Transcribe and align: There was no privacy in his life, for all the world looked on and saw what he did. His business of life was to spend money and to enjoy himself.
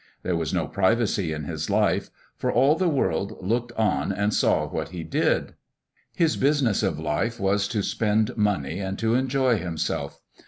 There 0.23 0.35
was 0.35 0.51
no 0.51 0.65
privacy 0.67 1.31
in 1.31 1.43
his 1.43 1.69
life, 1.69 2.09
for 2.35 2.51
all 2.51 2.75
the 2.75 2.89
world 2.89 3.37
looked 3.39 3.71
on 3.73 4.11
and 4.11 4.33
saw 4.33 4.67
what 4.67 4.89
he 4.89 5.03
did. 5.03 5.53
His 6.15 6.37
business 6.37 6.81
of 6.81 6.97
life 6.97 7.39
was 7.39 7.67
to 7.67 7.83
spend 7.83 8.35
money 8.35 8.79
and 8.79 8.97
to 8.97 9.13
enjoy 9.13 9.57
himself. 9.57 10.19